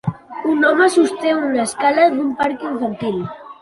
[0.53, 3.27] Un home sosté una escala d'un parc infantil.